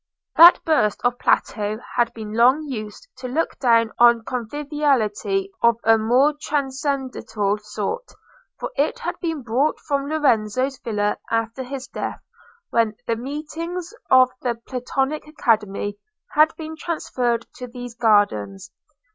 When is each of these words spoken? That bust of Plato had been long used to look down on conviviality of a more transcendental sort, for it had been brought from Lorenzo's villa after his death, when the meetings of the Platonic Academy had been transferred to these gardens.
That 0.35 0.59
bust 0.65 0.99
of 1.03 1.19
Plato 1.19 1.79
had 1.95 2.11
been 2.15 2.33
long 2.33 2.63
used 2.67 3.07
to 3.17 3.27
look 3.27 3.59
down 3.59 3.91
on 3.99 4.23
conviviality 4.23 5.51
of 5.61 5.77
a 5.83 5.95
more 5.99 6.33
transcendental 6.41 7.59
sort, 7.59 8.11
for 8.59 8.71
it 8.77 8.97
had 8.97 9.19
been 9.19 9.43
brought 9.43 9.79
from 9.81 10.09
Lorenzo's 10.09 10.79
villa 10.79 11.19
after 11.29 11.61
his 11.61 11.87
death, 11.87 12.23
when 12.71 12.95
the 13.05 13.15
meetings 13.15 13.93
of 14.09 14.31
the 14.41 14.55
Platonic 14.55 15.27
Academy 15.27 15.99
had 16.31 16.55
been 16.55 16.75
transferred 16.75 17.45
to 17.57 17.67
these 17.67 17.93
gardens. 17.93 18.71